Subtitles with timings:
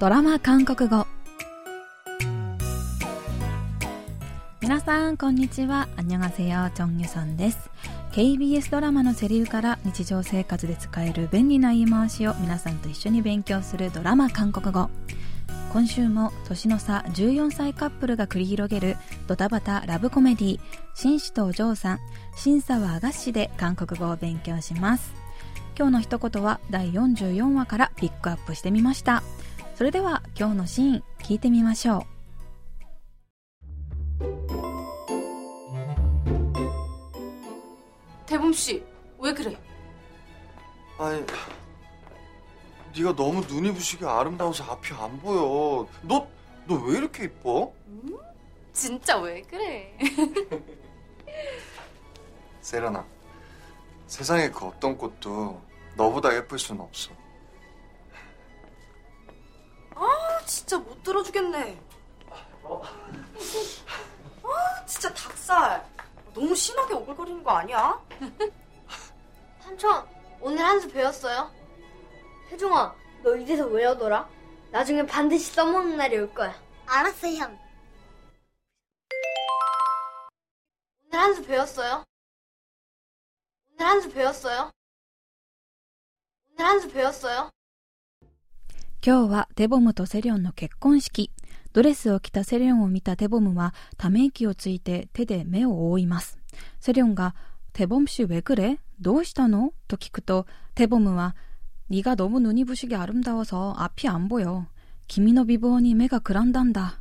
[0.00, 1.08] ドラマ韓国語。
[4.60, 5.88] 皆さんこんにちは。
[5.96, 7.68] アンニョガセヨチョンユさんです
[8.12, 14.88] KBS ドラマのセリフから日常生活で使える便利な言い回しを皆さんと一緒に勉強するドラマ韓国語。
[15.72, 18.96] 今週も年の差14歳カップルが繰り広げる
[19.26, 20.60] ドタバタラブコメディ
[20.94, 21.98] 紳士とお嬢さん
[22.36, 25.12] 審査はあがしで韓国語を勉強します。
[25.76, 29.24] 今日の一言は第44話からピックアップしてみました。
[29.77, 32.03] それでは今日のシーン聞いてみましょう
[38.25, 39.57] 대범씨왜 그래?
[40.97, 41.25] 아니,
[42.97, 45.87] 네가 너무 눈이 부시게 아름다워서 앞이 안 보여.
[46.03, 46.27] 너,
[46.67, 47.73] 너 왜 이렇게 이뻐?
[48.71, 49.95] 진짜 왜 그래?
[52.61, 53.05] 세련아,
[54.07, 55.61] 세상에 그 어떤 꽃도
[55.95, 57.11] 너보다 예쁠 수는 없어.
[60.48, 61.78] 진짜 못 들어주겠네.
[64.42, 65.86] 아 진짜 닭살.
[66.34, 68.02] 너무 심하게 오글거리는 거 아니야?
[69.60, 70.08] 삼촌,
[70.40, 71.52] 오늘 한 수 배웠어요?
[72.50, 74.26] 혜종아, 너 이래서 외우더라?
[74.70, 76.54] 나중에 반드시 써먹는 날이 올 거야.
[76.86, 77.58] 알았어, 형.
[81.04, 82.04] 오늘 한 수 배웠어요?
[83.74, 84.70] 오늘 한 수 배웠어요?
[86.52, 87.50] 오늘 한 수 배웠어요?
[89.05, 91.31] 今日はデボムとセリョンの結婚式
[91.73, 96.37] ドレスを着たセリョンを見たデボムはため息をついて手で目を覆います
[96.79, 97.35] セリョンが
[97.73, 98.77] デボム氏왜 그래?
[99.01, 101.35] どうしたのと聞くとデボムは
[101.89, 104.65] 네가 너무 눈이 부시게 아름다워서 앞이 안 보여.
[105.07, 106.99] 김이の 美貌に 目が くらんだんだ.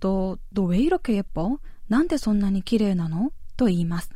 [0.00, 1.58] 너, 너 왜 이렇게 예뻐?
[1.88, 3.32] なんでそんなに綺麗なの?
[3.56, 4.10] と 言います。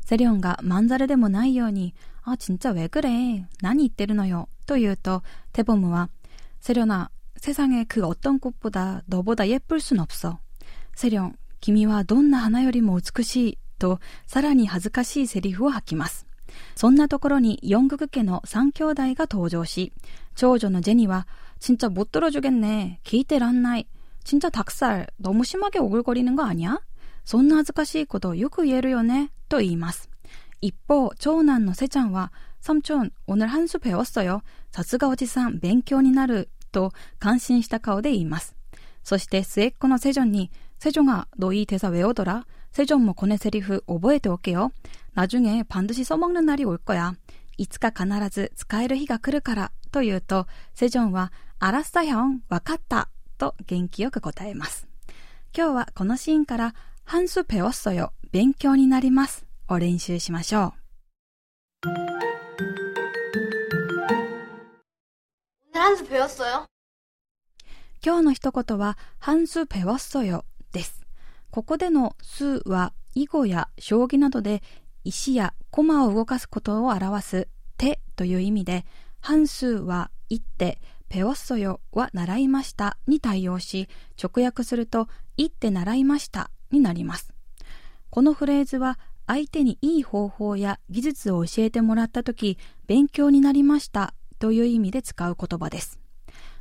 [0.00, 3.46] セリョンがまんざらでもないように、あ、진짜왜 그래?
[3.62, 4.48] 何言ってるのよ。
[4.66, 6.10] と言うと、テボムは、
[6.66, 10.38] セリョナ、세상에그어떤꽃보다너보다예쁠순없어
[10.94, 13.58] セリョン、君はどんな花よりも美しい。
[13.78, 16.26] と、さらに恥ずかしいセリフを吐きます。
[16.76, 19.92] そんなところにヨングク家の3兄弟が登場し、
[20.36, 21.26] 長女のジェニは、
[21.60, 23.86] 진짜못들어주겠네聞いてらんない。
[24.24, 26.80] 진짜닭살너무심하게오글거리는거아니야
[27.24, 30.08] そんな恥ずかしいことよく言えるよね、と言います。
[30.60, 32.30] 一方、長男のセちゃんは、
[32.60, 38.56] 삼촌오늘한수배웠어요さすがおじさん、勉強になる、 と感心した顔で言います。
[39.02, 44.72] そして末っ子のセジョンに、セジョンが、너이대사외우더라セジョンもこのセリフ覚えておけよ。
[45.14, 47.14] 나중에반드시써먹는날이올거야
[47.58, 53.08] いつか必ず使える日が来るからと言うと、セジョンは、あらっさひょん、わかった、
[53.38, 54.88] と元気よく答えます。
[55.56, 60.72] 今日はこのシーンから、ハンスペオッソよ、勉強になります、を練習しましょう。
[65.76, 66.66] 한수배웠어요
[68.04, 71.06] 今日の一言は、ハンスペオッソよ、です。
[71.50, 74.62] ここでの数は囲碁や将棋などで
[75.04, 78.84] 石や駒を動かすことを表す手という意味で、
[79.20, 83.88] 半数は一手、ペオッソヨは習いましたに対応し、
[84.22, 87.32] 直訳すると一手習いましたになります。
[88.10, 95.98] このフレーズは相手にいい方法や技術を教えてもらったとき、勉強になりました という意味で使う言葉です。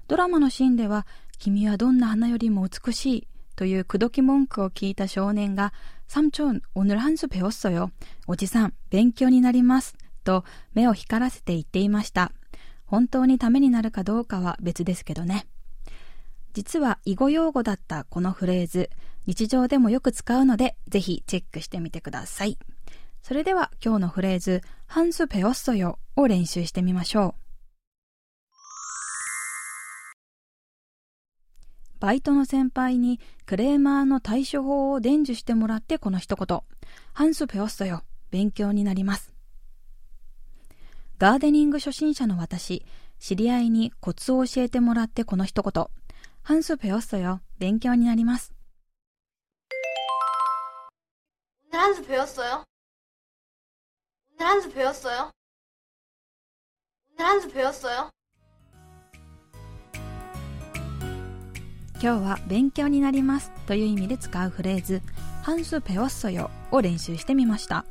[0.07, 1.07] ドラマのシーンでは、
[1.39, 5.73] 君はどんな花よりも美しいという口説き文句を聞いた少年が、
[6.07, 7.91] 삼촌오늘한수배웠어요
[8.27, 9.95] おじさん、勉強になります。
[10.23, 10.43] と
[10.73, 12.31] 目を光らせて言っていました。
[12.85, 15.47] 本当にためになるかどうかは別ですけどね。
[16.53, 18.89] 実は囲碁用語だったこのフレーズ、
[19.25, 22.57] 日常でもよく使うので、ぜひチェックしてみてください。
[23.23, 27.44] それでは今日のフレーズ、ハンスペオッソよを練習してみましょう。
[31.98, 36.60] バイトの先輩にクレーマーの対処法を伝授してもらってこの一言。
[37.12, 38.02] ハンスペオストよ。
[38.30, 39.32] 勉強になります。
[41.18, 42.84] ガーデニング初心者の私、
[43.18, 45.86] 知り合いにコツを教えてもらってこの一言。
[46.42, 47.40] ハンスペオストよ。
[47.58, 48.52] 勉強になります。
[51.72, 52.64] ハンスペオストよ。
[54.38, 55.30] ハンスペオストよ。
[57.18, 58.15] ハンスペオストよ。
[62.02, 65.00] 今日は勉強になりますという意味で使うフレーズ、
[65.42, 67.86] ハンスペワッソよを練習してみました。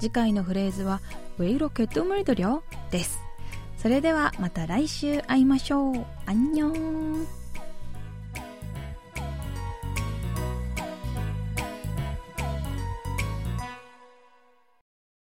[0.00, 1.00] 次回のフレーズは、
[1.38, 2.60] ウェイロケットムリドリョ
[2.90, 3.20] です。
[3.76, 6.06] それではまた来週会いましょう。
[6.26, 7.45] アンニョン